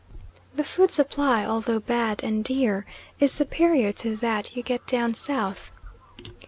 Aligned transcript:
The 0.55 0.63
food 0.63 0.89
supply, 0.89 1.45
although 1.45 1.79
bad 1.79 2.23
and 2.23 2.43
dear, 2.43 2.87
is 3.19 3.31
superior 3.31 3.91
to 4.01 4.15
that 4.15 4.55
you 4.55 4.63
get 4.63 4.87
down 4.87 5.13
south. 5.13 5.71